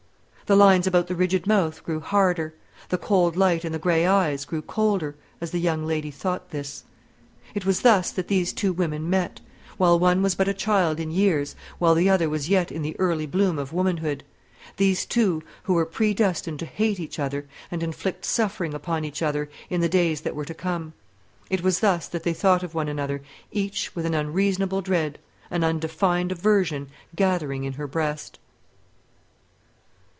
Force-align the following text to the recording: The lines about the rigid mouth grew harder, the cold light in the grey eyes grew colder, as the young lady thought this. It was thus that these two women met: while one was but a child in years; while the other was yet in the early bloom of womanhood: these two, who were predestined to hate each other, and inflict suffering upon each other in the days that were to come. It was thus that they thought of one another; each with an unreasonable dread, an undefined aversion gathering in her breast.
The 0.47 0.57
lines 0.57 0.85
about 0.85 1.07
the 1.07 1.15
rigid 1.15 1.47
mouth 1.47 1.81
grew 1.81 2.01
harder, 2.01 2.53
the 2.89 2.97
cold 2.97 3.37
light 3.37 3.63
in 3.63 3.71
the 3.71 3.79
grey 3.79 4.05
eyes 4.05 4.43
grew 4.43 4.61
colder, 4.61 5.15
as 5.39 5.51
the 5.51 5.61
young 5.61 5.85
lady 5.87 6.11
thought 6.11 6.49
this. 6.49 6.83
It 7.55 7.65
was 7.65 7.83
thus 7.83 8.11
that 8.11 8.27
these 8.27 8.51
two 8.51 8.73
women 8.73 9.09
met: 9.09 9.39
while 9.77 9.97
one 9.97 10.21
was 10.21 10.35
but 10.35 10.49
a 10.49 10.53
child 10.53 10.99
in 10.99 11.09
years; 11.09 11.55
while 11.79 11.95
the 11.95 12.09
other 12.09 12.27
was 12.29 12.49
yet 12.49 12.69
in 12.69 12.81
the 12.81 12.99
early 12.99 13.25
bloom 13.25 13.57
of 13.57 13.71
womanhood: 13.71 14.25
these 14.75 15.05
two, 15.05 15.41
who 15.63 15.73
were 15.73 15.85
predestined 15.85 16.59
to 16.59 16.65
hate 16.65 16.99
each 16.99 17.17
other, 17.17 17.47
and 17.71 17.81
inflict 17.81 18.25
suffering 18.25 18.73
upon 18.73 19.05
each 19.05 19.21
other 19.21 19.49
in 19.69 19.79
the 19.79 19.87
days 19.87 20.19
that 20.19 20.35
were 20.35 20.43
to 20.43 20.53
come. 20.53 20.91
It 21.49 21.63
was 21.63 21.79
thus 21.79 22.09
that 22.09 22.23
they 22.23 22.33
thought 22.33 22.61
of 22.61 22.75
one 22.75 22.89
another; 22.89 23.21
each 23.53 23.95
with 23.95 24.05
an 24.05 24.15
unreasonable 24.15 24.81
dread, 24.81 25.17
an 25.49 25.63
undefined 25.63 26.33
aversion 26.33 26.89
gathering 27.15 27.63
in 27.63 27.73
her 27.73 27.87
breast. 27.87 28.37